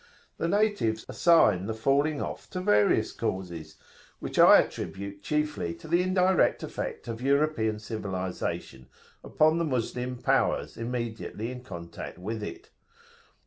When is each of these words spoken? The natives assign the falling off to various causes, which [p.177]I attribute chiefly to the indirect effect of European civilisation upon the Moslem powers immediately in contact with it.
The 0.39 0.47
natives 0.47 1.05
assign 1.07 1.67
the 1.67 1.75
falling 1.75 2.23
off 2.23 2.49
to 2.49 2.59
various 2.59 3.11
causes, 3.11 3.75
which 4.17 4.37
[p.177]I 4.37 4.59
attribute 4.59 5.21
chiefly 5.21 5.75
to 5.75 5.87
the 5.87 6.01
indirect 6.01 6.63
effect 6.63 7.07
of 7.07 7.21
European 7.21 7.77
civilisation 7.77 8.87
upon 9.23 9.59
the 9.59 9.63
Moslem 9.65 10.17
powers 10.17 10.75
immediately 10.75 11.51
in 11.51 11.61
contact 11.61 12.17
with 12.17 12.41
it. 12.41 12.71